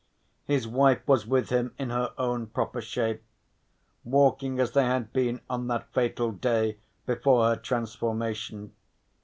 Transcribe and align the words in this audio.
His 0.45 0.67
wife 0.67 1.07
was 1.07 1.27
with 1.27 1.49
him 1.49 1.75
in 1.77 1.91
her 1.91 2.11
own 2.17 2.47
proper 2.47 2.81
shape, 2.81 3.21
walking 4.03 4.59
as 4.59 4.71
they 4.71 4.83
had 4.85 5.13
been 5.13 5.41
on 5.47 5.67
that 5.67 5.93
fatal 5.93 6.31
day 6.31 6.79
before 7.05 7.45
her 7.49 7.55
transformation. 7.55 8.73